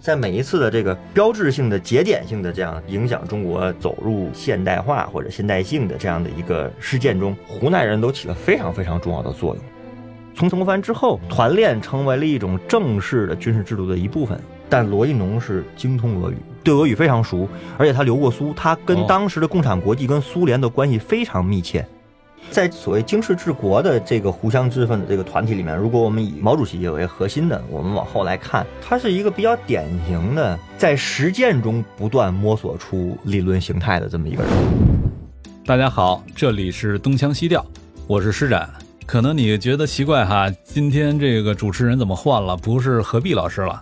[0.00, 9.62] 在每一次的这个标志性的节点性的这样影响中国走入现代化或者现代性的这样的一个事件中，湖南人都起了非常非常重要的作用。
[10.34, 14.40] 从曾国藩之后，团练成为了一种正式的军事制度的一部分。
[14.70, 21.84] 但罗亦农是精通俄语，对俄语非常熟，而且他留过苏，他跟当时的共产国际跟苏联的关系非常密切。
[22.50, 34.52] 在所谓经世治国的这个互相制分的这个团体里面，如果我们以毛主席为核心的，我们往后来看，他是一个比较典型的在实践中不断摸索出理论形态的这么一个人。
[35.64, 37.64] 大家好，这里是东腔西调，
[38.06, 38.68] 我是施展。
[39.06, 42.56] 可能你觉得奇怪哈，今天这个主持人怎么换了？
[42.56, 43.80] 不是何必老师了。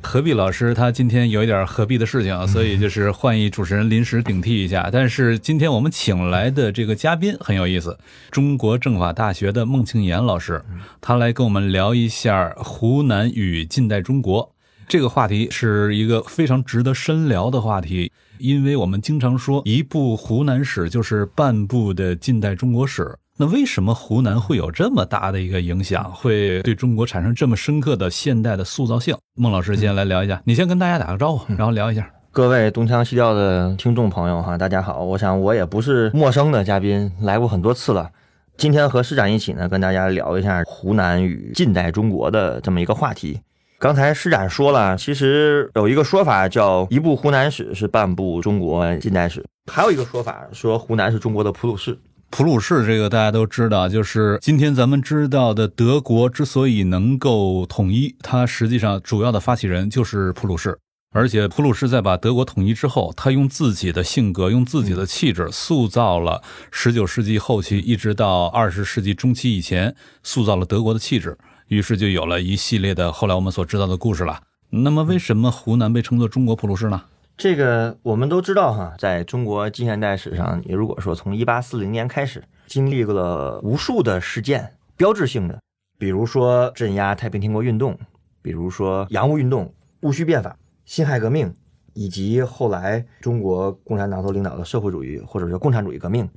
[0.00, 4.88] 何必老师他今天有一点何必的事情，所以就是换一主持人临时顶替一下。
[4.92, 7.98] 但是今天我们请来的这个嘉宾很有意思，
[8.30, 10.64] 中国政法大学的孟庆岩老师，
[11.00, 14.54] 他来跟我们聊一下湖南与近代中国
[14.86, 18.10] 这个话题，是一个非常值得深聊的话题。
[18.38, 23.18] 因为我们经常说一部湖南史就是半部的近代中国史。
[23.40, 29.16] 那为什么湖南会有这么大的一个影响，会对中国产生这么深刻的现代的塑造性？
[29.36, 32.10] 孟老师先来聊一下，你先跟大家打个招呼，然后聊一下。
[32.32, 38.10] 各位东腔西调的听众朋友哈，大家好，我想我也不是陌生的嘉宾，来过很多次了。
[38.56, 43.38] 今天和施展一起呢，跟大家聊一下湖南与近代中国的这么一个话题。
[43.78, 51.96] 刚才施展说了，其实有一个说法叫一部湖南史是半部中国近代史，还有一个说法说湖南是中国的普鲁士。
[52.30, 60.78] 普鲁士这个大家都知道，就是今天咱们知道的德国之所以能够统一，它实际上主要的发起人就是普鲁士。
[61.10, 71.36] 而且普鲁士在把德国统一之后，他用自己的性格、用自己的气质，塑造了十九世纪后期一直到二十世纪中期以前，塑造了德国的气质。
[71.68, 74.40] 于是就有了一系列的后来我们所知道的故事了。
[74.70, 77.02] 那么，为什么湖南被称作中国普鲁士呢？
[77.38, 85.60] 这个我们都知道哈，在中国近现代史上，你如果说从一八四零年开始，经历了无数的事件，标志性的，
[86.00, 87.96] 比如说镇压太平天国运动，
[88.42, 91.54] 比如说洋务运动、戊戌变法、辛亥革命，
[91.94, 96.28] 以及后来中国共产党所领导的社会主义或者叫共产主义革命，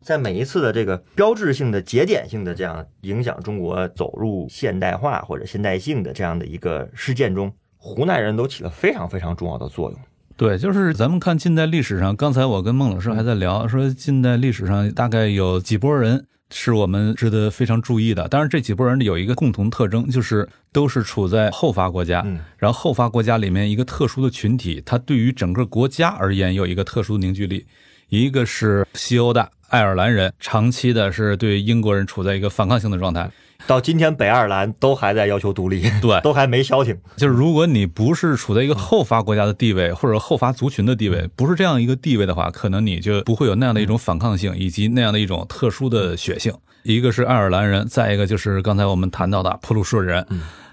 [0.00, 10.00] 在每一次的这个标志性的节点性的这样影响中国走入现代化或者现代性的这样的一个事件中，湖南人都起了非常非常重要的作用。
[10.36, 18.28] 对，就是咱们看近代历史上，刚才我跟孟老师还在聊，说近代历史上大概有几波人是我们值得非常注意的。
[18.28, 22.22] 当然，这几波人有一个共同特征，就是都是处在后发国家，
[22.58, 27.64] 然后后发国家里面一个特殊的群体，它对于整个国家而言有一个特殊凝聚力。
[28.10, 33.30] 一个是西欧的爱尔兰人，长期的是对英国人处在一个反抗性的状态。
[33.66, 36.96] 到今天，北爱尔兰都还在要求独立，对，都还没消停。
[37.16, 46.52] 就是如果你不是处在一个后发国家的地位，或者后发族群的地位，不是这样一个地位的话，可能你就不会有那样的一种反抗性，以及那样的一种特殊的血性。
[46.82, 50.24] 一个是爱尔兰人，再一个就是刚才我们谈到的普鲁士人。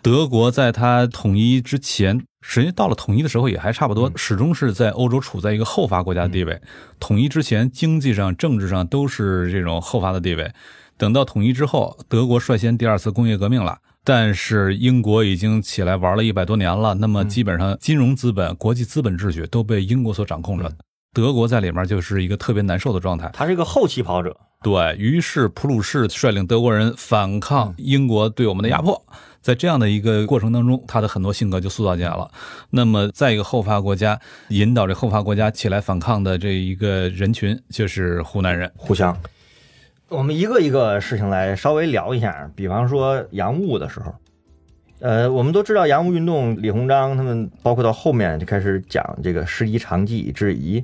[0.04, 6.62] 德国在他统一之前，实际到了统一的时候也还差不多，始终是在欧洲处在一个后发国家的地位。
[7.00, 10.52] 统一之前，经济上、政治上都是这种后发的地位。
[10.98, 16.94] 等到统一之后，德国率先第二次工业革命了，但是英国已经起来玩了一百多年了。
[16.94, 20.72] 那么基本上金融资本、国际资本秩序都被英国所掌控着，
[21.14, 23.30] 德国在里面就是一个特别难受的状态。
[23.34, 29.02] 他是一个后起跑者，对于是普鲁士率领德国人反抗英国对我们的压迫，
[29.42, 32.30] 在这样的一个过程当中，他的很多性格就塑造起来了。
[32.70, 39.16] 那么在一个后发国家引导这后发国家起来反抗的这一个人群，就是湖南人，互相。
[40.14, 44.14] 我们一个一个事情来稍微聊一下，比方说洋务的时候，
[45.00, 50.84] 呃，我们都知道洋务运动，李鸿章他们包括到后面就开始讲这个师夷长技以制夷。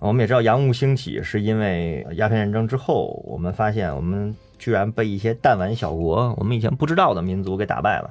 [0.00, 8.10] 我们也知道洋务兴起是因为鸦片战争之后，我们发现我们居然被一些弹丸小国，我们以前不知道的民族给打败了。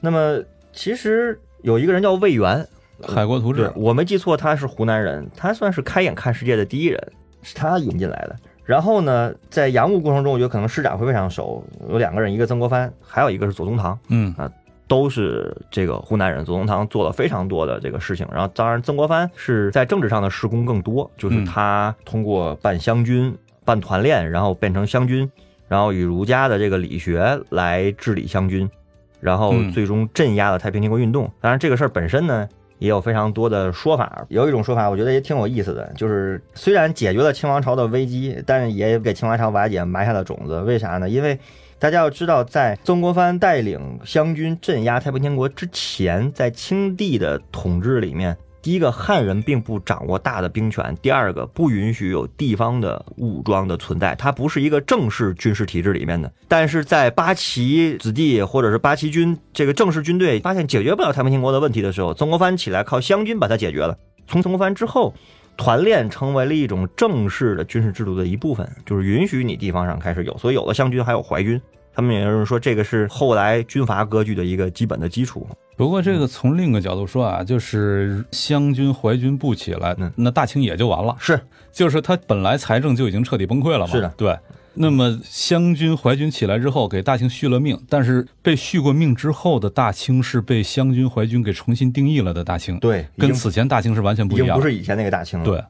[0.00, 0.42] 那么
[0.72, 2.66] 其实有一个人叫魏源，
[3.06, 7.12] 海国图志，我没记错，他是湖南人，他算是开眼看世界的第一人，
[7.42, 8.36] 是他引进来的。
[8.70, 14.48] 然后呢，在洋务过程中，我觉得可能施展会非常熟，有两个人，一个曾国藩，还有一个是左宗棠，嗯啊，
[14.86, 16.44] 都是这个湖南人。
[16.44, 25.28] 左宗棠做了非常多的这个事情，然后当然曾国藩是在政治上的施工更多，就是他通过办湘军、办团练，然后变成湘军，
[25.66, 28.70] 然后以儒家的这个理学来治理湘军，
[29.18, 31.28] 然后最终镇压了太平天国运动。
[31.40, 32.48] 当然这个事儿本身呢。
[32.80, 40.58] 也有非常多的说法，有一种说法，我觉得也挺有意思的，就是虽然解决了清王朝的危机，但是也给清王朝瓦解埋下了种子。
[40.62, 41.08] 为啥呢？
[41.08, 41.38] 因为
[41.78, 56.32] 大家要知道，在曾国藩带领湘军镇压太平天国之前，在清帝的统治里面，第一个汉人并不掌握大的兵权，第二个不允许有地方的武装的存在，它不是一个正式军事体制里面的。
[56.48, 63.96] 但是在八旗子弟或者是八旗军这个正式军队发现解决不了太平天国的问题的时候，曾国藩起来靠湘军把它解决了。
[64.26, 65.14] 从曾国藩之后。
[65.56, 71.60] 团练成为了一种正式的军事制度的一部分，就是允许你地方上开始有，所以有了湘军，还有淮军。
[72.00, 75.46] 他们也有人说，这个是后来军阀割据的一个基本的基础。
[75.76, 81.14] 不过，这个从另一个角度说啊，就是湘军、淮军不起来，那大清也就完了。
[81.18, 81.38] 是，
[81.70, 83.86] 就是他本来财政就已经彻底崩溃了嘛。
[83.88, 84.34] 是的，对。
[84.72, 92.78] 那么湘军、淮军起来之后，给大清续了命，但是被续过命之后的大清是被湘军、淮军给重新定义了的大清。
[92.78, 95.44] 对，跟此前大清是完全不一样，不是以前那个大清了。
[95.44, 95.62] 对，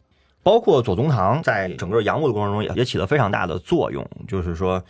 [0.45, 4.81] 包括左宗棠在整个洋务的过程中也也起了非常大的作用，就是说，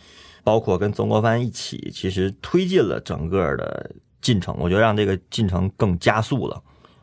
[0.43, 3.91] 包括跟曾国藩一起，其实推进了整个的
[4.21, 6.61] 进程，我觉得让这个进程更加速了。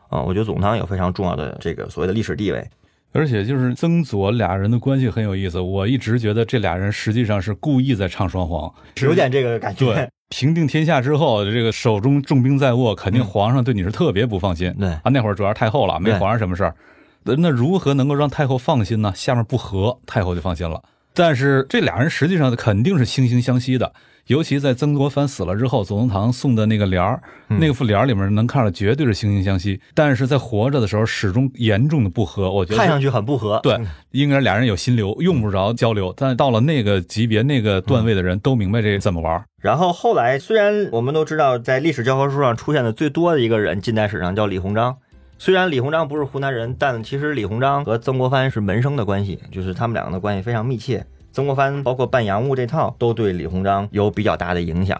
[0.09, 2.67] 啊，我觉得总堂有非常重要的这个所谓的历史地位。
[3.11, 8.71] 而且就是曾左俩人的关系很有意思，我一直觉得这俩人实际上是故意在唱双簧，
[9.01, 9.93] 有点这个感觉。
[9.93, 14.71] 对，平定天下之后，这个手中重兵在握，肯定皇上对你是特别不放心。
[14.79, 16.75] 对啊，那会儿主要是太后了，没皇上什么事儿。
[17.23, 19.11] 那如何能够让太后放心呢？
[19.15, 20.81] 下面不和，太后就放心了。
[21.19, 23.91] 但是这俩人实际上肯定是惺惺相惜的。
[24.27, 29.81] 尤其在曾国藩死了之后，左宗棠送的那个联儿，那个副联儿里面能看到绝对是惺惺相惜。
[29.95, 32.49] 但是在活着的时候，始终严重的不和。
[32.51, 33.59] 我觉得看上去很不和。
[33.63, 33.75] 对，
[34.11, 36.13] 应该俩人有心流，用不着交流。
[36.15, 39.43] 但到了那个级别、那个段位的人都明白这怎么玩。
[39.59, 44.95] 然后后来，虽然我们都知道，在历史教科书上出现的最多的一个人，近代史上叫李鸿章。
[45.41, 51.05] 虽然李鸿章不是湖南人，但其实李鸿章和曾国藩是门生的关系，就是他们两个的关系非常密切。
[51.31, 54.99] 曾国藩包括办洋务这套都对李鸿章有比较大的影响，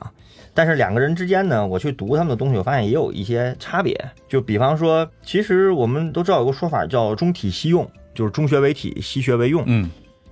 [0.54, 3.94] 但是两个人之间呢，我去读他们的东西，我发现也有一些差别。
[4.30, 9.62] 就比方说，其实我们都知道有个说法叫“中体西用”，就是中学为体，西学为用。
[9.66, 9.90] 嗯，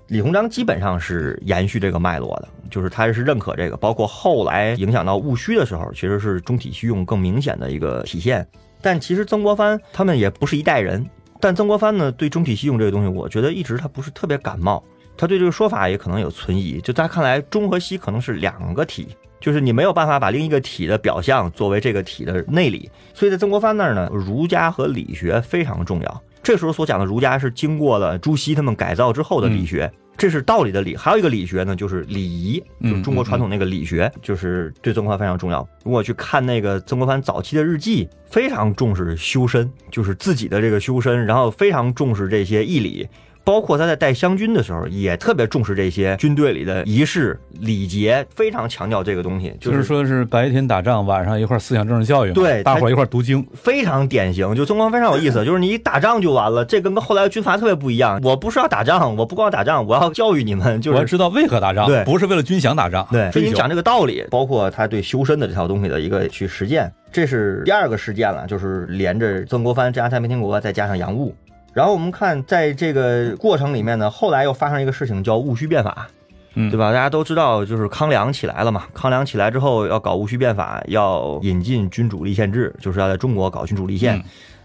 [0.07, 8.48] 李鸿章基本上是延续这个脉络的，就是他是认可这个，包括后来影响到戊戌的时候，其实是中体西用更明显的一个体现。
[8.81, 11.06] 但其实曾国藩他们也不是一代人，
[11.39, 14.83] 但曾国藩呢，对中体西用这个东西，我觉得一直他不是特别感冒。
[15.15, 19.07] 他对这个说法也可能有存疑，就在看来，中和西可能是两个体，
[19.39, 22.88] 就是你没有办法把另一个体的表象作为这个体的内里。
[23.15, 26.23] 所以在曾国藩那儿呢，儒家和理学非常重要。
[26.44, 30.96] 这时候所讲的儒家是经过了朱熹他们改造之后的理学，这是道理的理。
[30.96, 35.68] 还有一个理学呢，就是礼仪，就是中国传统那个理学，就是对曾国藩非常重要。
[35.84, 43.08] 如果去看那个曾国藩早期的日记，非常重视修身，就是自己的这个修身，然后非常重视这些义理。
[43.47, 49.55] 包括他在带湘军的时候，也特别重视这些军队里的仪式礼节，非常强调这个东西。
[49.57, 54.53] 就是说是白天打仗，晚上一块思想政治教育，对，大伙一块读经，非常典型。
[54.53, 58.19] 就曾国藩非常有意思，就是你一打仗就完了，这跟后来的军阀特别不一样。
[58.21, 71.33] 我不是要打仗，我不光要打仗，我要教育你们，就是我知道为何打仗，对，不是为了军饷打仗，对，所以你讲这个道理，包括他对修身的这套东西的一个去实践，这是第二个事件了，就是连着曾国藩镇压太平天国，再加上洋务。
[71.77, 76.09] 然后我们看，在这个过程里面呢，后来又发生一个事情，叫戊戌变法，
[76.56, 76.91] 嗯，对吧？
[76.91, 78.85] 大家都知道，就是康梁起来了嘛。
[78.95, 84.19] 康梁起来之后，要搞戊戌变法，要引进君主立宪制，就是要在中国搞君主立宪。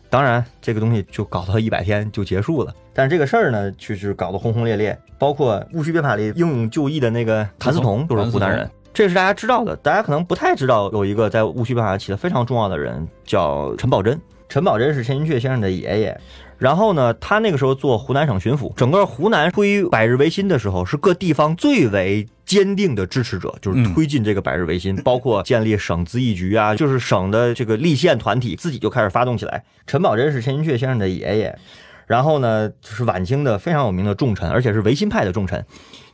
[0.09, 2.75] 当然，这个东西就搞到一百天就结束了。
[2.95, 4.99] 但是这个事儿呢，确实搞得轰轰烈烈。
[5.19, 9.77] 包括戊戌变法里英勇就义的那个谭嗣同，就是湖南人，这是大家知道的。
[9.77, 14.19] 大家可能不太知道，有一个在戊戌变法起的非常重要的人，叫陈宝箴。
[14.49, 16.19] 陈宝箴是陈寅恪先生的爷爷。
[16.63, 29.65] 然后呢，他那个时候做湖南省巡抚，整个湖南推百日维新的时候，是各地方最为坚定的支持者，就是推进这个百日维新， 包括建立省咨议局啊，就是省的这个立宪团体自己就开始发动起来。
[29.89, 31.59] 陈宝箴是陈寅恪先生的爷爷，
[32.07, 35.67] 然后呢，就是晚清的非常有名的重臣，而且是维新派的重臣。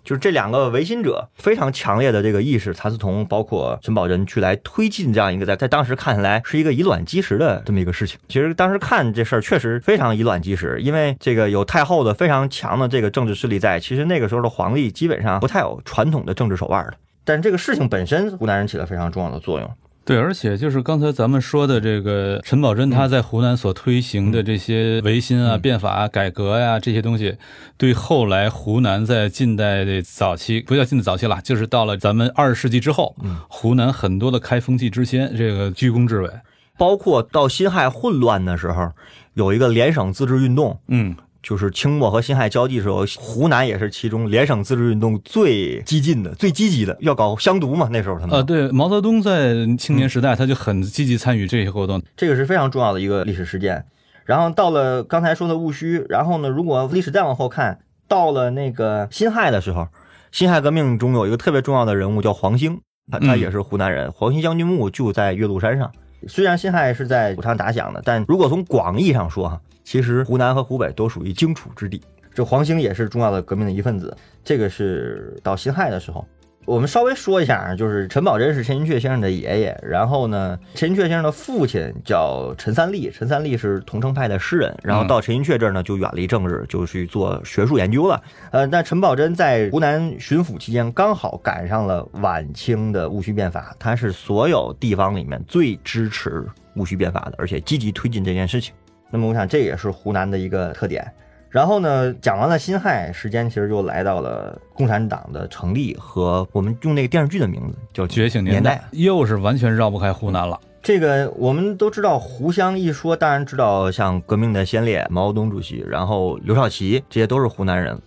[0.05, 8.19] 就是这两个维新者非常强烈的这个意识，谭嗣同包括陈宝箴去来推进这样一个在在当时看起来是一个以卵击石的这么一个事情。
[8.29, 16.95] 其实当时看这事儿确实非常以卵击石，因为这个有太后的非常强的这个政治势力在，其实那个时候的皇帝基本上不太有传统的政治手腕的。
[17.25, 19.71] 但是这个事情本身，湖南人起了非常重要的作用。
[20.09, 27.37] 对，而且就是刚才咱们说的这个陈宝箴，他在湖南所推行的这些维新啊、变法啊、改革呀这些东西，
[27.77, 33.15] 对后来湖南在近代的早期，不叫近代早期了，就是到了咱们二十世纪之后，
[33.49, 36.31] 湖南很多的开风气之先，这个居功至伟。
[36.79, 38.91] 包括到辛亥混乱的时候，
[39.35, 41.15] 有一个联省自治运动，嗯。
[41.49, 47.89] 就是清末和辛亥交际时候，湖南也是其中联省自治运动最激进的、最积极的，要搞湘独嘛。
[47.91, 52.03] 那时候他们呃，对，毛泽东在青年时代他就很积极参与这些活动。
[52.19, 53.83] 这个是非常重要的一个历史事件。
[54.27, 59.89] 然后到了刚才说的戊戌，然后呢，如果历史再往后看，到了那个辛亥的时候，
[60.31, 62.79] 辛亥革命中有一个特别重要的人物叫黄兴，
[63.11, 65.91] 他他也是湖南人，黄兴将军墓就在岳麓山上。
[66.27, 71.99] 虽然辛亥是在武昌打响的，但如果从广义上说哈，其实湖南和湖北都属于荆楚之地。
[72.35, 74.15] 这黄兴也是重要的革命的一份子。
[74.45, 76.29] 这个是到辛亥的时候。
[76.67, 88.23] 我们稍微说一下啊，就是陈宝箴是陈寅恪先生的爷爷，然后呢，陈寅恪先生的父亲叫陈三立，陈三立是桐城派的诗人，然后到陈寅恪这儿呢就远离政治，就去做学术研究了。
[88.51, 98.75] 呃，那陈宝箴在湖南巡抚期间，刚好赶上了晚清的戊戌变法，他是所有地方里面最支持戊戌变法的，而且积极推进这件事情。
[99.11, 101.07] 那么我想这也是湖南的一个特点。
[101.51, 110.61] 然后呢，讲完了辛亥，时间其实就来到了共产党的成立和我们用那个电视剧的名字叫《觉醒年代》，又是完全绕不开湖南了。
[110.83, 117.99] 这个我们都知道，湖湘一说，当然知道像革命的先烈毛泽东主席，然后刘少奇，这些都是湖南人。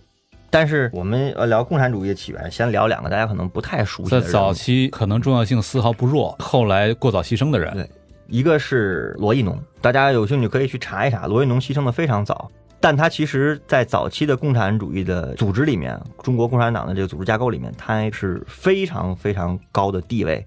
[0.48, 4.20] 但是我们呃聊共产主义的起源，先聊两个大家可能不太熟悉的。
[4.20, 7.72] 在早期可能重要性丝毫不弱，后来过早牺牲的人。
[7.74, 7.90] 对，
[8.26, 12.50] 一个是罗亦农，大家有兴趣可以去查一查，罗亦农牺牲的非常早。
[12.80, 20.44] 但他其实，在早期的共产主义的组织里面，中国共产党的这个组织架构里面，他是非常非常高的地位。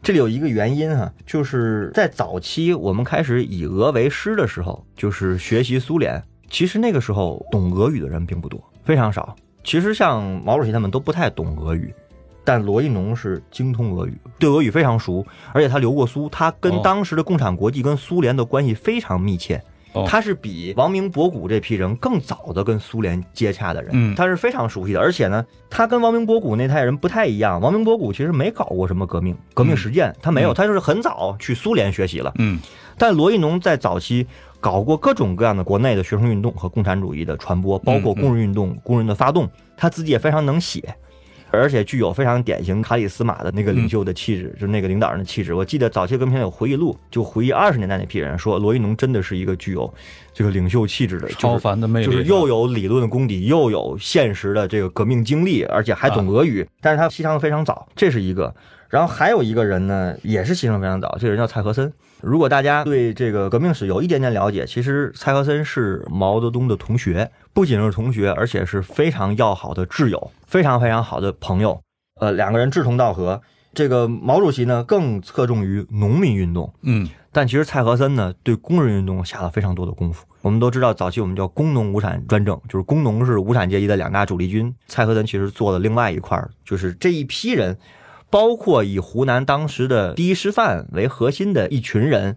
[0.00, 6.22] 这里有一个原因哈，就是在早期我们开始以俄为师的时候，就是学习苏联。
[6.48, 9.34] 其实那个时候懂俄语的人并不多，非常少。
[9.64, 11.92] 其实像毛主席他们都不太懂俄语，
[12.46, 19.60] 但罗亦农是精通俄语，对俄语非常熟，而且他留过苏，他跟当时的共产国际跟苏联的关系非常密切。
[20.06, 25.00] 他是比王明、博古这批人更早的跟苏联接洽的人，他是非常熟悉的。
[25.00, 27.58] 而且呢，他跟王明、博古那代人不太一样。
[27.58, 32.30] 王明、博古其实没搞过什么革命、革命实践，他没有，他就是很早去苏联学习了。
[32.36, 32.60] 嗯，
[32.98, 34.26] 但罗亦农在早期
[34.60, 39.48] 搞过各种各样的国内的学生运动和共产主义的传播，包括工人运动、工人的发动，
[39.78, 40.94] 他自己也非常能写。
[41.56, 45.54] 而且具有非常典型卡里斯马的那个领袖的气质，就是那个领导人的气质。
[45.54, 49.92] 我记得早期革命有回忆录，就回忆二十年代那批人说，罗亦农真的是一个具有
[50.32, 56.66] 这个领袖气质的超凡的魅力，就是又有理论功底，又有现实的这个革命经历，而且还懂俄语。
[56.80, 58.54] 但是他牺牲的非常早，这是一个。
[58.88, 61.92] 然后还有一个人呢，也是牺牲非常早，这个人叫蔡和森。
[62.26, 71.80] 如果大家对这个革命史有一点点了解，其实蔡和森是毛泽东的同学，不仅是同学，而且是非常要好的挚友，非常非常好的朋友。
[72.20, 73.40] 呃，两个人志同道合。
[73.72, 80.26] 这个毛主席呢更侧重于农民运动，嗯，但其实蔡和森呢对工人运动下了非常多的功夫。
[80.42, 84.74] 我们都知道，早期我们叫工农无产专政，就是工农是无产阶级的两大主力军。
[84.88, 87.78] 蔡和森其实做了另外一块，就是这一批人。
[88.30, 92.36] 包括以湖南当时的第一师范为核心的一群人，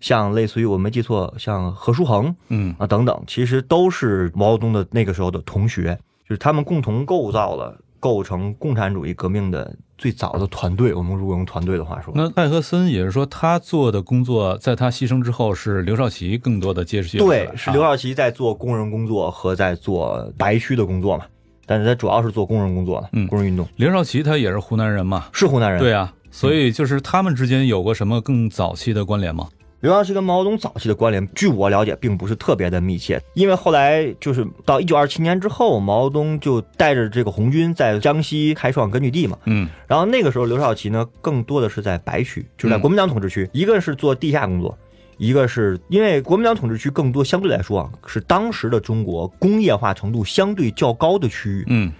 [0.00, 10.94] 像类似于我没记错，像何书衡，嗯啊等等，其实都是毛泽东的那个时候的同学，就是他们共同构造了构成共产主义革命的最早的团队。
[10.94, 17.18] 我们如果用团队的话说，那艾和森也是说，他做的工作在他牺牲之后，是刘少奇更多的接续。
[17.18, 21.24] 对，是刘少奇在做工人工作和在做白区的工作嘛。
[21.68, 23.68] 但是他主要是做工人工作的，嗯，工人运动。
[23.76, 25.78] 刘少奇他也是湖南人嘛，是湖南人。
[25.78, 29.46] 对啊，所以就是他们之间有过什么更早期的关联吗？
[29.80, 33.22] 刘少奇跟毛泽东早期的关联，据我了解，并不是特别的密切。
[33.34, 44.76] 因为后来就是到一九二七年之后，毛泽东就带着这个红军在江西开创根据地嘛，嗯，然后那个时候刘少奇呢，更多的是在白区，就是在国民党统治区，一个是做地下工作。
[45.18, 51.92] 一个是因为国民党统治区更多相对来说啊，是当时的中国工业化程度相对较高的区域，嗯，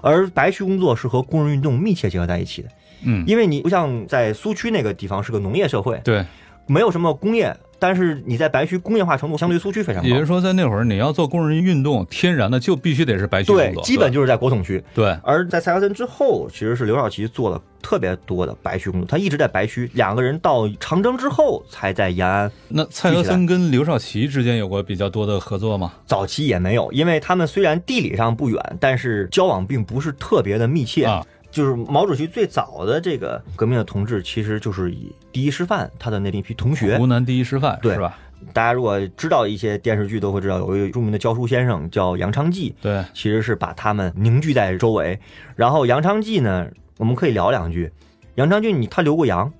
[0.00, 2.68] 而白区工作是和工人运动密切结合在一起的，
[3.04, 6.24] 嗯，因为你不像在苏区那个地方是个农业社会，对，
[6.66, 7.56] 没有什么工业。
[7.80, 14.82] 但是你在白区工业化程度相对苏区非常高，也就是说，在那会儿你要做工人运动，天然的就必须得是白区对，基本就是在国统区。
[14.92, 19.90] 对，而在蔡和森之后，其实是刘少奇做了特别多的白区工作，他一直在白区。
[19.94, 22.50] 两个人到长征之后才在延安。
[22.68, 25.92] 那蔡和森跟刘少奇之间有过比较多的合作吗？
[26.06, 31.24] 早期也没有，因为他们虽然地理上不远，但是交往并不是特别的密切啊。
[31.50, 38.18] 就是毛主席最早的这个革命的同志，其实就是以第一师范他的那一批同学，湖南第一师范，对是吧？
[38.52, 45.18] 大家如果知道一些电视剧，都会知道有一位著名的教书先生叫杨昌济，对，其实是把他们凝聚在周围。
[45.56, 47.90] 然后杨昌济呢，我们可以聊两句。
[48.34, 49.50] 杨昌俊你他留过洋，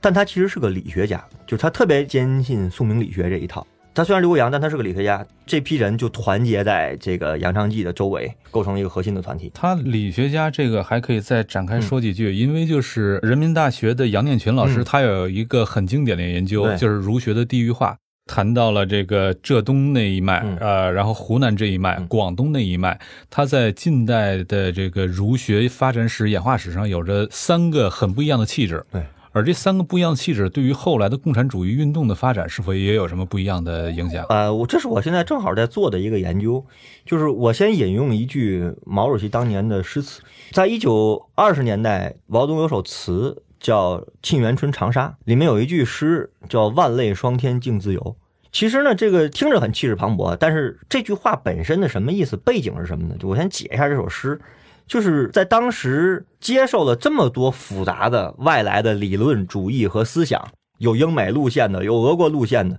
[0.00, 3.66] 但他其实是个理学家，就是他特别坚信宋明理学这一套。
[3.94, 5.26] 他虽然留过洋，但他是个理学家。
[5.44, 9.50] 这批人就团结在这个杨昌济的周围，构成一个核心的团体。
[9.54, 17.98] 他理学家这个还可以再展开说几句，因为就是人民大学的杨念群老师，嗯他有一个很经典的研究，对就是儒学的地域化。
[18.26, 22.98] 谈到了这个浙东那一脉，嗯呃，然后湖南这一脉，嗯广东那一脉，
[23.28, 28.84] 它在近代的这个儒学发展史、演化史上有着三个很不一样的气质。
[28.92, 34.24] 对，而这三个不一样的气质，对于后来的共产主义运动的发展，是否也有什么不一样的影响？
[34.28, 36.64] 呃，我这是我现在正好在做的一个研究，
[37.04, 48.16] 就是我先引用一句毛主席当年的诗词，在一九二十年代，毛泽东有首词叫《沁园春·长沙》，里面有一句诗叫“万类霜天竞自由”。
[48.52, 53.14] 其实呢，这个听着很气势磅礴，但是这句话本身的什么意思、背景是什么呢？
[53.18, 54.38] 就我先解一下这首诗，
[54.86, 62.78] 就是在当时接受了这么多复杂的外来的理论主义和思想，有英美路线的，有俄国路线的。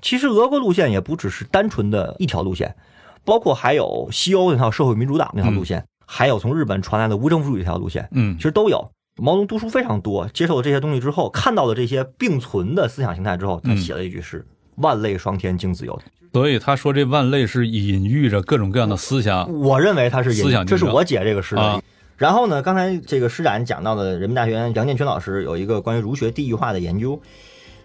[0.00, 2.76] 其实俄国路线也不只是单纯的一条路线，
[3.24, 8.88] 包括还有西欧那套社会民主党那条路线，还有从日本传来的无政府主义这条路线，嗯其实都有。
[9.18, 14.44] 毛泽东读书非常多，接受了这些东西之后，看到了这些并存的思想形态之后，他嗯写了一句诗
[14.76, 16.00] ：“万类霜天竞自由。
[16.32, 19.52] 所以他说这万类是隐喻着各种各样的思想。
[19.60, 21.62] 我认为他是思想这是我解这个诗的。
[21.62, 21.82] 啊
[22.16, 27.20] 然后呢，刚才这个施展讲到的人民大学杨建群老师有一个关于儒学地域化的研究。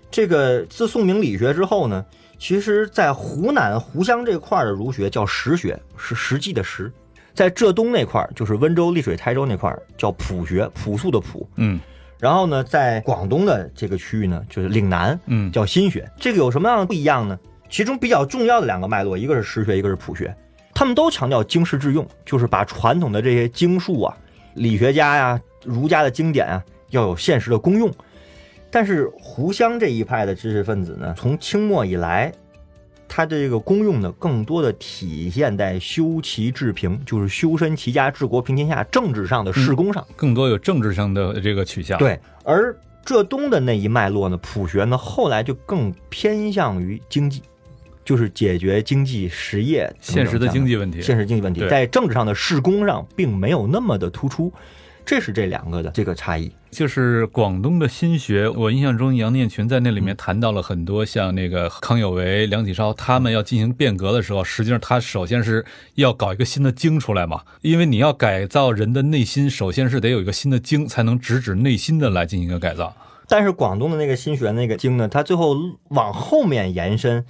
[0.09, 2.03] 这个自宋明理学之后呢，
[2.39, 6.87] 其实在湖南湖湘这块儿的儒学叫实学，是实际的实；
[7.33, 11.47] 在浙东那块儿，就是温州、丽水、台州那块儿叫朴学，朴素的朴。
[11.55, 11.79] 嗯
[12.19, 16.09] 然后呢，在广东的这个区域呢，就是岭南，嗯，叫新学。
[16.17, 17.37] 这个有什么样的不一样呢？
[17.69, 20.33] 其中比较重要的两个脉络，一个是实学，一个是朴学。
[20.73, 24.17] 他们都强调经世致用，就是把传统的这些经术啊、
[24.53, 27.91] 理学家呀、儒家的经典啊，要有现实的功用。
[28.71, 32.31] 但是湖湘这一派的知识分子呢，从清末以来，
[33.15, 40.03] 他这个功用呢，更多的体现在修齐治平，就是修身齐家治国平天下政治上的事功上。
[40.15, 47.43] 更多有政治上的这个取向。，对，而浙东的那一脉络呢，朴学呢，后来就更偏向于经济，
[48.03, 50.99] 就是解决经济实业现实的经济问题。
[50.99, 54.51] 现实经济问题，在政治上的事功上并没有那么的突出，
[55.05, 56.51] 这是这两个的这个差异。
[56.71, 65.63] 就是广东的新学，我印象中杨念群在那里嗯面谈到了很多，像那个康有为、梁启超他们要进行变革的时候，实际上他首先是
[65.95, 72.95] 要搞一个新的经出来嘛，因为你要改造人的内心，首先是得有一个新的经，才能直指内心的来进行一个改造。
[73.27, 75.55] 但是广东的那个新学那个经呢，它最后
[75.89, 77.23] 往后面延伸，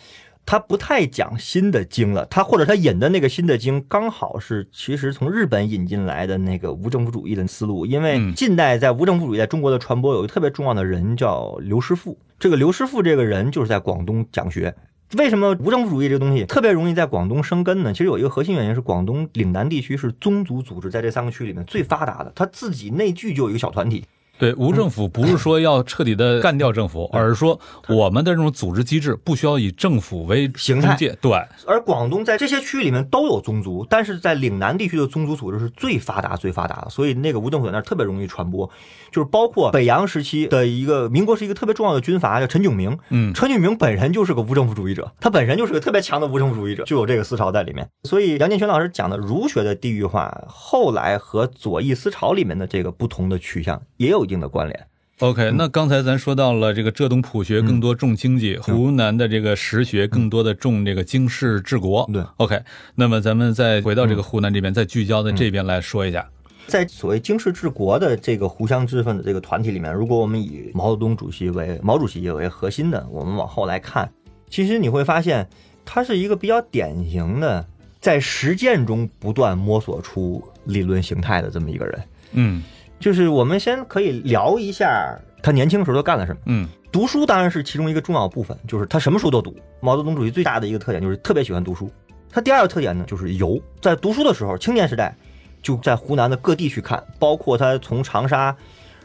[0.45, 7.85] 它不太讲新的经了，他或者他引的那个新的经，刚好是其实从日本引进来的那个无政府主义的思路。
[7.85, 12.17] 因为嗯近代在无政府主义在中国的传播，有一个特别重要的人叫刘师傅。
[12.37, 14.75] 这个刘师傅这个人就是在广东讲学。
[15.17, 17.93] 为什么无政府主义这个东西特别容易在广东生根呢？
[17.93, 24.03] 其实有一个核心原因是，广东岭南地区是宗族组织在这三个区里面最发达的，他自己内聚就有一个小团体，
[24.39, 30.97] 对，无政府不是说要彻底的干掉政府，嗯而是说我们的这种组织机制不需要以政府为形态。
[31.21, 31.31] 对，
[31.65, 38.69] 而广东在这些区域里面都有宗族，但是在岭南地区的宗族组织是最发达、最发达的，所以那个无政府在那儿特别容易传播。
[39.11, 47.87] 就是包括北洋时期的一个民国是一个特别重要的军阀叫陈炯明，嗯，陈炯明本人就是个无政府主义者，他本身就是个特别强的无政府主义者，就有这个思潮在里面。
[48.03, 54.87] 所以杨建群老师讲的儒学的地域化，后来和左翼思潮里面的这个不同的取向也有一定的关联。
[55.19, 62.09] OK，那刚才咱说到了这个浙东朴学更多重经济，湖南的这个实学更多的重这个经世治国。
[62.11, 62.59] 对，OK，
[62.95, 66.27] 那么咱们再回到这个湖南这边，再聚焦的这边来说一下。
[66.65, 74.09] 在所谓经世治国的这个湖湘知识分子这个团体里面，如果我们以毛泽东主席为毛主席为核心的，我们往后来看，
[74.49, 75.47] 其实你会发现，
[75.85, 77.65] 他是一个比较典型的
[77.99, 82.03] 在实践中不断摸索出理论形态的这么一个人。
[82.31, 82.63] 嗯
[83.03, 86.39] 就是我们先可以聊一下他年轻时候都干了什么。
[86.45, 89.53] 嗯读书当然是其中一个重要部分，就是他什么书都读。
[89.81, 91.91] 毛泽东主席最大的一个特点就是特别喜欢读书。
[92.29, 95.13] 他第二个特点呢就是游，在读书的时候，青年时代
[95.61, 98.55] 就在湖南的各地去看，包括他从长沙、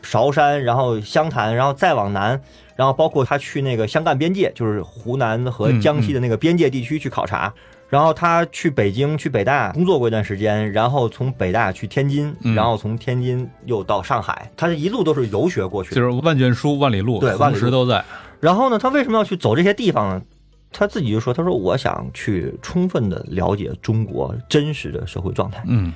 [0.00, 2.40] 韶山，然后湘潭，然后再往南，
[2.76, 7.52] 然后包括他去那个湘赣边界，就是湖南和江西的那个边界地区去考察。
[7.88, 15.96] 然后他去北京、去北大工作过一段时间，然后从北大去天津，嗯然后从天津又到上海，他这一路都是游学过去的。
[15.96, 18.04] 就是万卷书万里路，对万里路同时都在。
[18.40, 20.22] 然后呢，他为什么要去走这些地方呢？
[20.70, 25.64] 他自己就说：“他说我想去充分的了解中国真实的社会状态。
[25.66, 25.94] 嗯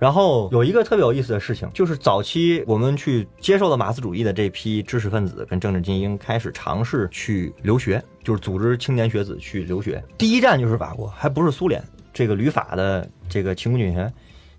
[0.00, 10.02] 然后有一个特别有意思的事情，就是早期我们去接受了马克思主义的这批知识分子跟政治精英开始尝试去留学，就是组织青年学子去留学。
[10.16, 11.80] 第一站就是法国，还不是苏联。
[12.14, 14.10] 这个旅法的这个勤工俭学，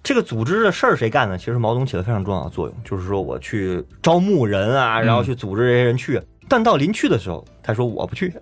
[0.04, 1.38] 这个组织的事儿谁干呢？
[1.38, 6.21] 其实毛泽东起了非常重要的作用，就是说我去招募人啊，然后去组织这些人去。
[6.52, 8.34] 但到临去的时候，他说我不去。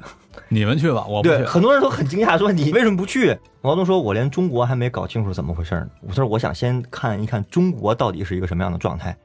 [0.48, 1.44] 你们去吧，我不去。
[1.44, 3.38] 很多人都很惊讶，说你为什么不去？
[3.62, 9.16] 毛泽东说：“我连中国还没搞清楚怎么回事呢。”他说：“我想先看一看中国到底是一个什么样的状态。”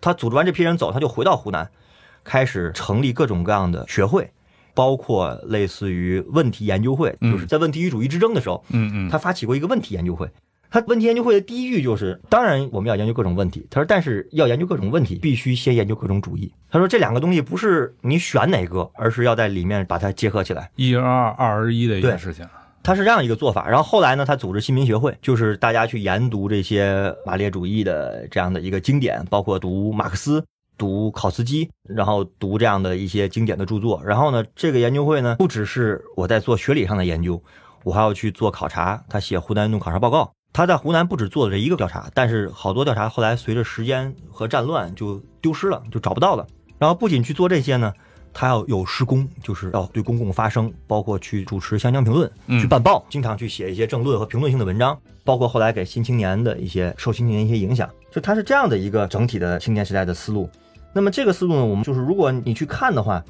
[0.00, 1.68] 他组织完这批人走，他就回到湖南，
[2.24, 4.30] 开始成立各种各样的学会，
[4.72, 10.26] 包括类似于问题研究会，就是在问题与主义之争的时候，嗯嗯，他发起过一个问题研究会。
[10.70, 13.66] 他问题研究会的第一句就是：当然我们要研究各种问题。
[13.68, 16.52] 他说，但是要研究各种问题，必须先研究各种主义。
[16.70, 22.46] 他说，这两个东西不是你选哪个，而是要在里面把它结合起来，一而二，二而一的一件事情。
[22.82, 23.68] 他是这样一个做法。
[23.68, 30.44] 然后后来呢，他组织新民学会，就是大家去研读这些马列主义的这样的一个经典，包括读马克思、
[30.78, 34.00] 读考茨基，然后读这样的一些经典的著作。
[34.04, 37.42] 然后呢，这个研究会呢，不只是我在做学理上的研究，
[37.82, 39.02] 我还要去做考察。
[39.08, 40.32] 他写湖南运动考察报告。
[40.52, 46.46] 他在湖南不止做了这一个调查，但是好多调查后来随着时间和战乱就丢失了，就找不到了。
[46.78, 47.92] 然后不仅去做这些呢，
[48.32, 57.88] 他要有施工，就是要对公共发声，包括去主持湘江评论，去办报，经常去写一些政论和评论性的文章，包括后来给新青年的一些受新青年一些影响。
[58.10, 60.50] 就他是这样的一个整体的青年时代的思路。
[60.92, 63.22] 那么这个思路呢，我们就是如果你去看的话，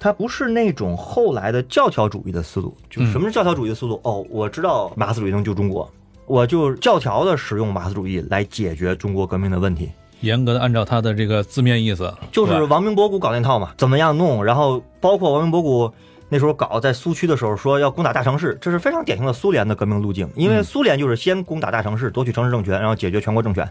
[0.00, 2.76] 它不是那种后来的教条主义的思路。
[2.90, 4.00] 就什么是教条主义的思路？
[4.02, 5.88] 哦，我知道马克思主义能救中国。
[6.26, 14.44] 我就教条的使用马克思主义来解决中国革命的问题，严格的按照他的这个字面意思，就是王明博古搞那套嘛，怎么样弄？
[14.44, 15.92] 然后包括王明博古
[16.28, 23.68] 那时候搞在苏区的时候，说要攻打大城市，这是非常典型的苏联的革命路径，因为苏联就是先攻打大城市，夺取城市政权，然后解决全国政权。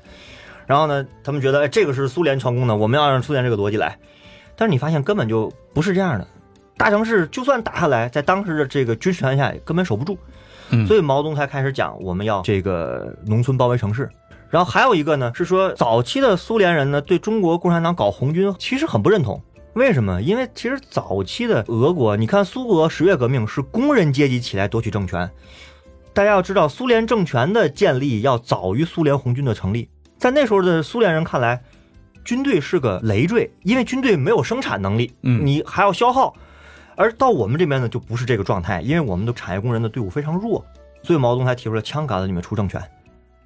[0.66, 3.98] 然后呢，他们觉得哎，这个是苏联成功的，我们要让苏联这个逻辑来。
[4.56, 6.26] 但是你发现根本就不是这样的，
[6.78, 10.18] 大城市就算打下来，在当时的这个军事条件下根本守不住。
[10.88, 14.10] 所以毛泽东才开始讲我们要这个农村包围城市，
[14.50, 19.42] 然后还有一个呢是说早期的苏联人呢对中国共产党搞红军其实很不认同，
[19.74, 20.22] 为什么？
[20.22, 25.30] 因为其实早期的俄国，你看苏俄十月革命是工人阶级起来夺取政权，
[26.14, 31.62] 大家要知道苏联政权的建立要早于苏联红军的成立，在那时候的苏联人看来，
[32.24, 36.34] 军队是个累赘，因为军队没有生产能力，嗯，你还要消耗。
[36.96, 40.64] 而到我们这边呢，就不是这个状态，因为我们的产业工人的队伍非常弱，
[41.04, 42.82] 所以毛泽东才提出了枪杆子里面出政权。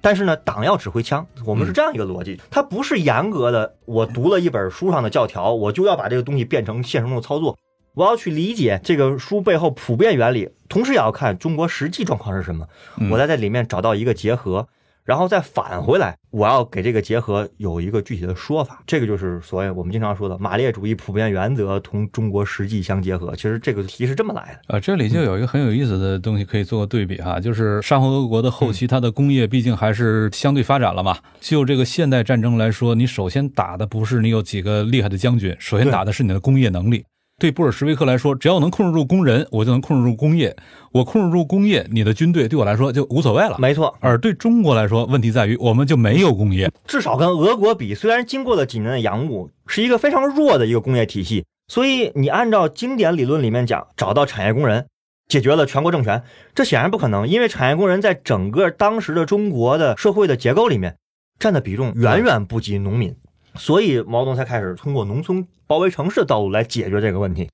[0.00, 3.74] 但是呢，党要指挥枪，我们是这样一个逻辑，它不是严格的。
[3.84, 7.58] 我读了一本书上的教条，我就要把这个东西变成现实中的操作。
[7.94, 12.66] 我要去理解这个书背后普遍原理，同时也要看中国实际状况是什么，
[13.10, 14.68] 我再在里面找到一个结合。
[15.10, 23.34] 然后再返回来，我要给这个结合有一个具体的说法，这个就是所谓我们经常说的马列主义普遍原则同中国实际相结合。
[23.34, 24.60] 其实这个题是这么来的。
[24.68, 31.18] 呃，这里就有一个很有意思的东西可以做个对比哈，就是沙皇俄国的后期，它的工业毕竟还是相对发展了嘛。
[31.40, 37.04] 就这个现代战争来说，你首先打的不是你有几个厉害的将军，首先打的是你的工业能力。
[37.40, 40.54] 对布尔什维克来说，只要能控制住工人，我就能控制住工业。
[40.92, 43.56] 我控制住工业，你的军队对我来说就无所谓了。
[43.58, 43.96] 没错。
[44.00, 46.70] 而对中国来说，问题在于我们就没有工业。
[46.86, 51.46] 至少跟俄国比，虽然经过了几年的洋务，是一个非常弱的一个工业体系。
[51.68, 54.86] 所以你按照经典理论里面讲，找到产业工人，
[55.28, 56.22] 解决了全国政权，
[56.54, 60.96] 这显然不可能，因为产业工人在整个当时的中国的社会的结构里面
[61.38, 63.16] 占的比重远远不及农民。
[63.54, 67.48] 所以毛泽东才开始通过农村包围城市的道路来解决这个问题，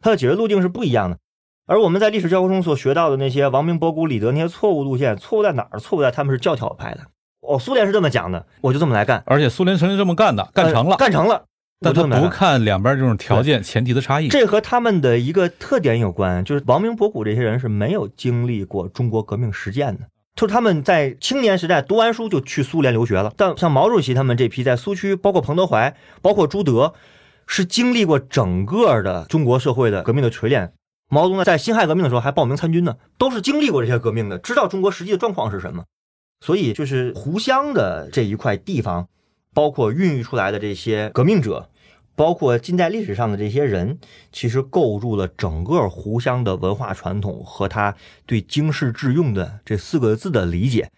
[0.00, 1.18] 它的解决路径是不一样的。
[1.68, 5.78] 而我们在历史教科中所学到的那些王明、博古、李德那些错误路线，错误在哪儿？
[5.78, 7.02] 错误在他们是教条派的。
[7.42, 9.22] 哦，苏联是这么讲的，我就这么来干。
[9.24, 11.44] 而且苏联曾经这么干的，干成了，干成了。
[11.78, 14.26] 但他不看两边这种条件前提的差异。
[14.26, 20.00] 这和他们的一个特点有关，就是王明、博古这些人是没有经历过中国革命实践的。
[20.34, 26.94] 就是他们在青年时代读完书就去苏联留学了，但像毛主席他们这批在苏区，包括彭德怀，包括朱德，
[27.52, 30.72] 是经历过整个的中国社会的革命的锤炼。
[31.08, 35.84] 毛泽东在辛亥革命的时候还报名参军呢，都是经历过这些革命的，知道中国实际的状况是什么。
[36.40, 39.08] 所以就是湖湘的这一块地方，
[39.52, 41.68] 包括孕育出来的这些革命者。
[42.14, 43.98] 包括近代历史上的这些人，
[44.30, 50.92] 其实构筑了整个湖湘的文化传统和他对经世致用的这四个字的理解，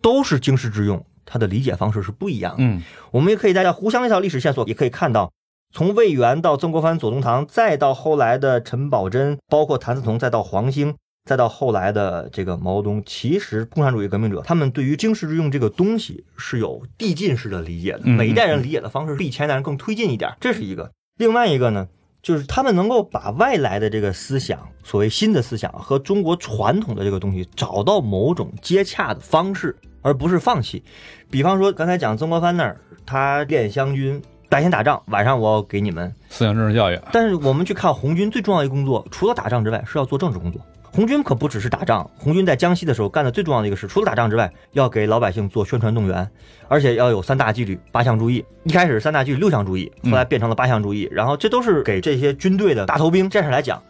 [0.00, 2.64] 都是经世致用，他的理解方式是不一样的。
[2.64, 5.30] 嗯，我们也可以在湖湘这条历史线索也可以看到，
[5.72, 20.92] 从魏源到曾国藩、左宗棠，再到后来的陈宝箴，包括谭嗣同，再到黄兴，再到后来的这个毛泽东，其实共产主义革命者他们对于经世致用这个东西是有递进式的理解的，嗯每一代人理解的方式比前一代人更推进一点，这是一个。
[21.16, 21.88] 另外一个呢，
[22.22, 30.84] 就是他们能够把外来的这个思想，所谓新的思想和中国传统的这个东西找到某种接洽的方式，而不是放弃。
[31.30, 34.20] 比方说刚才讲曾国藩那儿，他练湘军，
[34.52, 40.60] 白天打仗，晚上我要给你们思想政治教育，但是我们去看红军最重要的工作，除了打仗之外，是要做政治工作。
[40.92, 46.28] 红军可不只是打仗，红军在江西的时候干的最重要的一个事，除了打仗之外，要给老百姓做宣传动员，
[46.68, 48.44] 而且要有三大纪律、八项注意。
[48.64, 53.82] 一开始三大纪律六项注意，后来变成了八项注意，然后这都是给这些军队的大头兵战士来讲，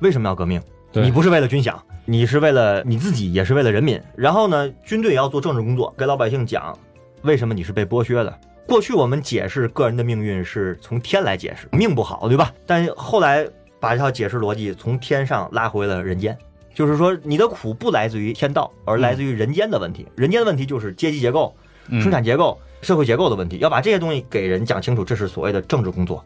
[0.00, 0.60] 为什么要革命？
[0.94, 1.76] 你不是为了军饷，
[2.06, 4.02] 你是为了你自己，也是为了人民。
[4.16, 6.76] 然后呢，军队也要做政治工作，给老百姓讲
[7.22, 8.34] 为什么你是被剥削的。
[8.68, 12.52] 过去我们解释个人的命运是从天来解释，命不好，对吧？
[12.66, 13.48] 但后来
[13.80, 16.36] 把这套解释逻辑从天上拉回了人间，
[16.74, 20.06] 就是说你的苦不来自于天道，而来自于人间的问题。
[20.14, 21.56] 人间的问题就是阶级结构、
[21.88, 26.22] 嗯生产结构、社会结构的问题，要把这些东西给人讲清楚，这是所谓的政治工作。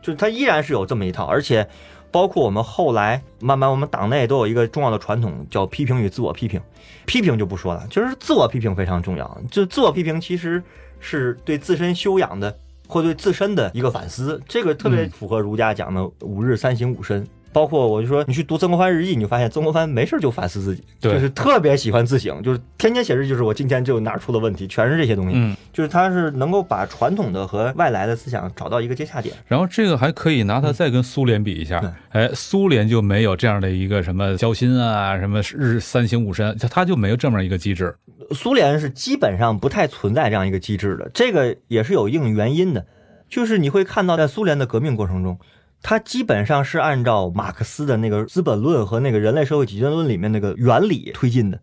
[0.00, 1.68] 就是它依然是有这么一套，而且
[2.10, 6.58] 包括我们后来慢慢我们党内都有一个重要的传统，叫批评与自我批评。
[7.04, 9.38] 批评就不说了，就是自我批评非常重要。
[9.50, 10.62] 就自我批评其实
[11.04, 17.26] 是对自身修养的或对自身的一个反思，这个特别嗯符合儒家讲的五日三省吾身。
[17.54, 25.32] 包括我就说，你去读曾国藩日记，你就发现曾国藩没事就反思自己，对就是特别喜欢自省，就是天天写日记，就是我今天就哪儿出了问题，全是这些东西。
[25.36, 29.34] 嗯，就是他是能够把传统的和外来的思想找到一个接洽点。
[29.46, 37.94] 然后这个还可以拿它再跟苏联比一下，哎，苏联就没有这样的一个什么交心啊，什么日三省吾身，它它就没有这么一个机制。
[38.32, 42.84] 苏联是基本上不太存在这样一个机制的，这个也是有一定原因的。
[43.28, 45.38] 就是你会看到，在苏联的革命过程中，
[45.86, 51.60] 它基本上是按照马克思的那个《资本论》和那个人类社会集权论里面那个原理推进的。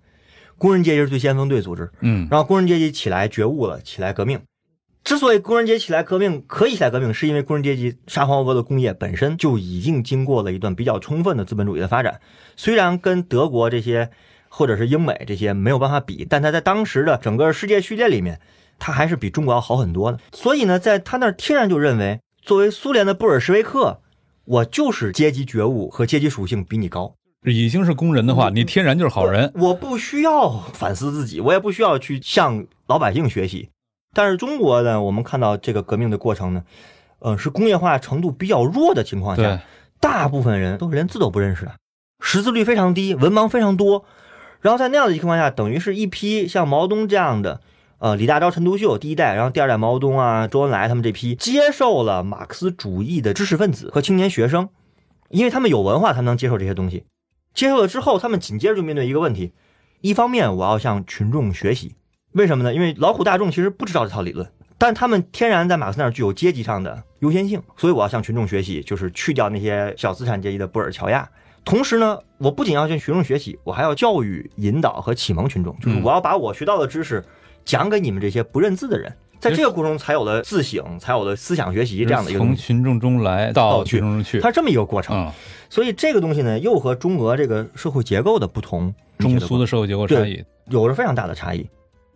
[0.60, 4.39] 工人阶级是最先锋队组织，嗯然后工人阶级起来觉悟了，起来革命。
[5.03, 12.21] 之所以工人阶级起来革命可以起来革命，是因为工人阶级沙皇俄的工业本身就已经经过了一段比较充分的资本主义的发展，
[12.55, 14.12] 虽然跟德国这些
[14.49, 18.39] 或者是英美这些没有办法比，但它在当时的整个世界序列里面，
[18.77, 20.19] 它还是比中国要好很多的。
[20.31, 23.99] 所以呢，在他那儿天然就认为，作为苏联的布尔什维克，
[24.51, 27.15] 我就是阶级觉悟和阶级属性比你高。
[27.45, 29.49] 已经是工人的话，你天然就是好人。
[29.55, 33.69] 我不需要反思自己，我也不需要去向老百姓学习。
[34.13, 36.63] 但是中国呢，我们看到这个革命的过程呢，
[37.19, 39.61] 呃，是工业化程度比较弱的情况下，，
[40.01, 41.71] 大部分人都是连字都不认识的，
[42.19, 44.03] 识字率非常低，文盲非常多。
[44.59, 47.61] 然后在那样的情况下，等于是一批像毛泽东这样的，
[48.01, 54.67] 呃，李大钊、陈独秀第一代，然后第二代毛泽东啊、周恩来他们这批接受了马克思主义的知识分子和青年学生，
[55.29, 57.05] 因为他们有文化，他们能接受这些东西。
[57.53, 59.53] 接受了之后，他们紧接着就面对一个问题：
[60.01, 61.93] 一方面，我要向群众学习，
[62.31, 62.73] 为什么呢？
[62.73, 71.29] 因为劳苦大众其实不知道这套理论，但他们天然在马克思那儿具有阶级上的优先性，所以我要向群众学习，就是去掉那些小资产阶级的布尔乔亚。
[71.63, 77.23] 同时呢，我不仅要向群众学习，我还要教育、引导和启蒙群众，就是嗯我要把我学到的知识
[77.65, 79.12] 讲给你们这些不认字的人。
[79.39, 82.39] 在这个过程中，才有了自省，才有了思想学习这样的一个。
[82.39, 85.32] 从群众中来到群众中去，它是这么一个过程，嗯，
[85.67, 91.67] 所以这个东西呢，又和中俄这个社会结构的不同，中苏的社会结构差异，有着非常大的差异。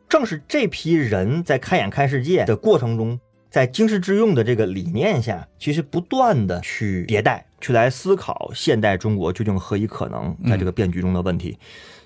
[0.08, 11.58] 正是这批人在开眼看世界的过程中，在经世致用的这个理念下，其实不断的去迭代，去来思考现代中国究竟何以可能在这个变局中的问题。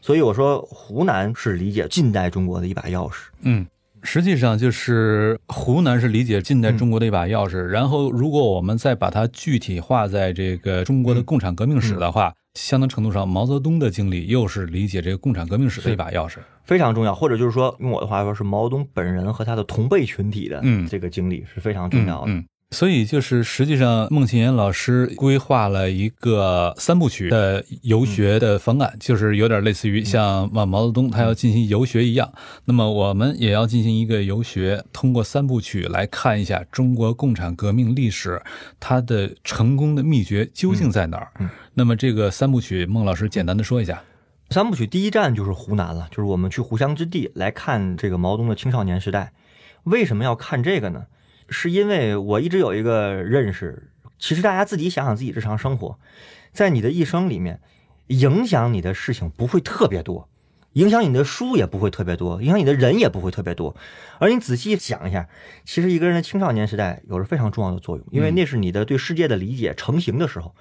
[0.09, 3.27] 所以我说，湖南是理解近代中国的一把钥匙。
[3.41, 3.63] 嗯。
[4.01, 16.37] 实际上就是湖南是理解近代中国的一把钥匙，嗯然后如果我们再把它具体化在这个中国的共产革命史的话，相当程度上毛泽东的经历又是理解这个共产革命史的一把钥匙。
[16.63, 22.31] 非常重要，或者就是说，用我的话说，是毛泽东本人和他的同辈群体的嗯这个经历是非常重要的。
[22.69, 32.31] 嗯，所以就是实际上孟庆岩老师规划了一个三部曲的游学的方案，就是有点类似于像毛毛泽东他要进行游学一样，
[32.65, 38.41] 那么我们也要进行一个游学，通过三部曲来看一下中国共产革命历史
[38.79, 41.31] 它的成功的秘诀究竟在哪儿。
[41.39, 44.03] 嗯嗯那么这个三部曲，孟老师简单的说一下。
[44.49, 49.31] 三部曲第一站就是湖南了，就是我们去湖湘之地来看这个毛泽东的青少年时代。
[49.83, 51.05] 为什么要看这个呢？
[51.49, 55.97] 是因为我一直有一个认识，其实大家自己想想自己日常生活，
[56.51, 57.59] 在你的一生里面，
[58.07, 60.29] 影响你的事情不会特别多，
[60.73, 63.75] 影响你的书也不会特别多，影响你的人也不会特别多。
[64.19, 65.27] 而你仔细想一下，
[65.65, 70.55] 其实一个人的青少年时代有着非常重要的作用，因为那是你的对世界的理解成型的时候。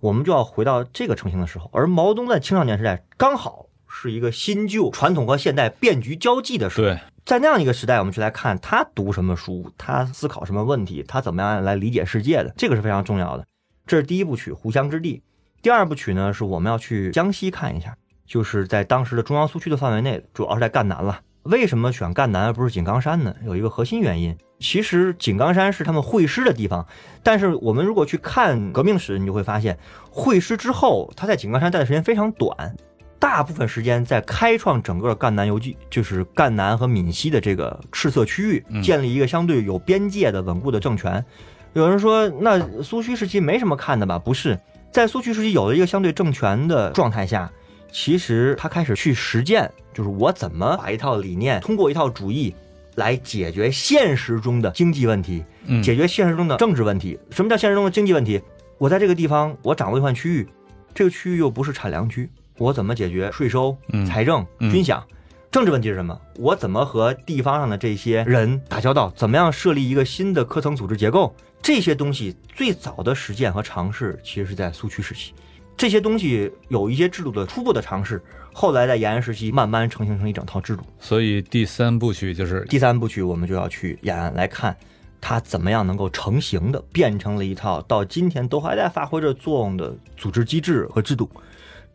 [0.00, 6.88] 我们就要回到这个成型的时候，而毛泽东在青少年时代刚好是一个新旧传统和现代变局交际的时候。
[6.88, 13.46] 对，在那样一个时代，我们去来看他读什么书，他思考什么问题，他怎么样来理解世界的，这个是非常重要的。
[13.86, 15.16] 这是第一部曲《湖湘之地》，
[15.62, 21.18] 第二部曲呢是我们要去江西看一下，就是在当时的中央苏区的范围内，主要是在赣南了。
[21.44, 23.34] 为什么选赣南而不是井冈山呢？
[23.42, 26.86] 有一个核心原因，其实井冈山是他们会师的地方，
[27.22, 29.78] 但是我们如果去看革命史，你就会发现，
[30.10, 32.76] 会师之后他在井冈山待的时间非常短，
[33.24, 41.24] 大部分时间在开创整个赣南游记，就是赣南和闽西的这个赤色区域，建立一个相对有边界的稳固的政权。
[41.72, 44.18] 有人说，那苏区时期没什么看的吧？
[44.18, 44.60] 不是，
[44.92, 47.50] 在苏区时期有了一个相对政权的状态下。
[47.90, 52.54] 其实他开始去实践，就是我怎么把一套理念，通过一套主义，
[52.96, 55.42] 来解决现实中的经济问题，
[55.82, 57.18] 解决现实中的政治问题。
[57.30, 58.38] 什么叫现实中的经济问题？
[58.76, 60.46] 我在这个地方，我掌握一块区域，
[60.92, 62.28] 这个区域又不是产粮区，
[62.58, 65.02] 我怎么解决税收、财政、军饷？
[65.50, 66.16] 政治问题是什么？
[66.36, 69.12] 我怎么和地方上的这些人打交道？
[69.16, 71.34] 怎么样设立一个新的科层组织结构？
[71.60, 75.32] 这些东西最早的实践和尝试，其实是在苏区时期。
[75.76, 80.84] 这些东西有一些制度的初步的尝试，后来在延安时期慢慢成型成一整套制度。
[81.00, 84.76] 所以第三部曲就是第三部曲，我们就要去延安来看
[85.20, 91.28] 它怎么样能够成型的变成了一套到今天都还在发挥着作用的组织机制和制度。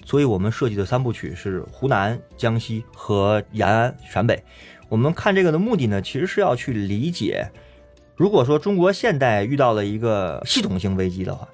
[0.05, 4.43] 所以我们设计的三部曲是湖南、江西和延安陕北。
[4.87, 7.47] 我们看这个的目的呢，其实是要去理解，
[8.15, 11.47] 如果说中国现代遇到了一个系统性危机的话。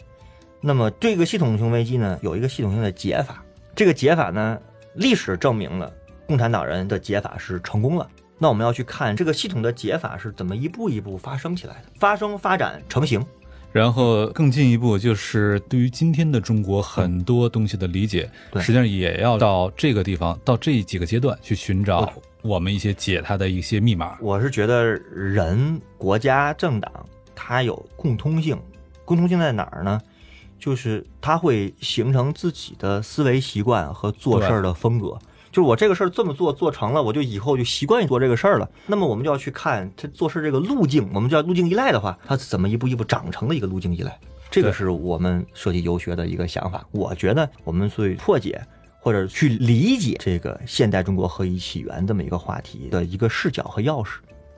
[0.62, 3.44] 那么这个系统性危机呢，有一个系统性的解法。
[3.76, 4.60] 这个解法呢，
[4.94, 5.92] 历史证明了
[6.26, 8.10] 共产党人的解法是成功了。
[8.40, 13.24] 那我们要去看这个系统的解法是怎么一步一步发生起来的，发生、发展、成型。
[13.76, 22.10] 然后更进一步，就是对于今天的中国很多东西的理解，实际上也要到这个地方，到这几个阶段去寻找
[22.42, 24.18] 我们一些解它的一些密码。
[24.22, 26.90] 我是觉得人、国家、政党
[27.36, 28.58] 它有共通性，
[29.04, 30.00] 共通性在哪儿呢？
[30.58, 35.20] 就是它会形成自己的思维习惯和做事儿的风格。
[35.56, 38.70] 就是我这个事儿这么做做成了，我就以后就习惯于做这个事儿了。
[38.88, 44.20] 那么我们就要去看他做事这个路径，我们叫路径依赖的话，他怎么一步一步长成的一个路径依赖。
[44.52, 46.86] 这个是我们设计游学的一个想法。
[46.92, 48.62] 我觉得我们最破解
[49.00, 54.16] 或者去理解这个现代中国何以起源这么一个话题的一个视角和钥匙。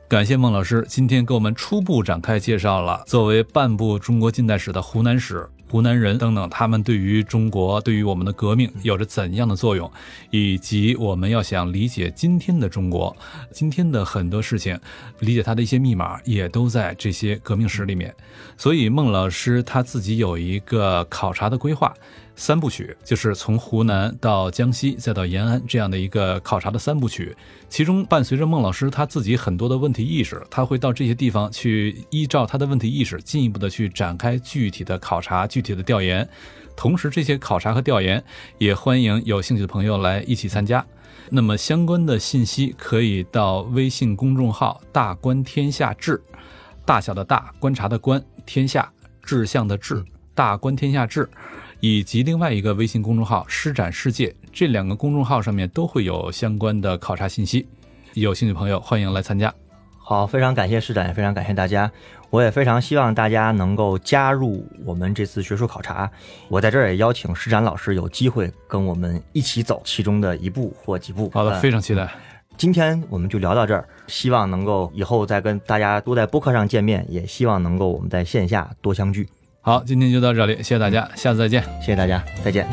[0.08, 5.48] 感谢孟老师今天给我们初步展开介绍了作为半部中国近代史的湖南史。
[5.69, 9.91] 湖南人等等，他们对于中国、对于我们的革命有着怎样的作用，
[10.32, 13.15] 以及我们要想理解今天的中国，
[13.51, 14.80] 今天的很多事情，
[15.19, 18.15] 理解它的一些密码，也都在这些革命史里面。
[18.58, 21.93] 所以，孟老师他自己有一个考察的规划。
[22.39, 27.36] 三部曲就是从湖南到江西再到延安这样的一个考察的三部曲，
[27.67, 36.30] 其中伴随着孟老师他自己很多的问题意识，他会到这些地方去依照他的问题意识进一步的去展开具体的考察、具体的调研。
[36.76, 38.23] 同时，这些考察和调研
[38.60, 40.86] 也欢迎有兴趣的朋友来一起参加。
[41.32, 46.21] 那么相关的信息可以到微信公众号“大观天下志”，
[46.86, 48.89] 大小的大观察的观，天下
[49.23, 51.28] 志向的志，大观天下志。
[51.80, 57.68] 以及另外一个微信公众号“施展世界”，这两个公众号上面都会有相关的考察信息。
[58.13, 59.54] 有兴趣朋友欢迎来参加。
[59.98, 61.92] 好，非常感谢施展，也非常感谢大家。
[62.30, 66.10] 我也非常希望大家能够加入我们这次学术考察。
[66.50, 71.30] 我在这儿也邀请施展老师有机会跟我们一起走其中的一步或几步。
[71.34, 72.10] 好的，非常期待。
[72.58, 79.30] 今天我们就聊到这儿，希望能够以后再跟大家多在播客上见面，也希望能够我们在线下多相聚。
[79.67, 82.65] 好，今天就到这里，谢谢大家，下次再见，谢谢大家，再见。